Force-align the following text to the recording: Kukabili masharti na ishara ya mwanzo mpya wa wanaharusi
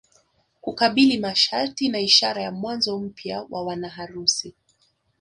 Kukabili 0.61 1.17
masharti 1.17 1.89
na 1.89 1.99
ishara 1.99 2.41
ya 2.41 2.51
mwanzo 2.51 2.99
mpya 2.99 3.45
wa 3.49 3.63
wanaharusi 3.65 4.53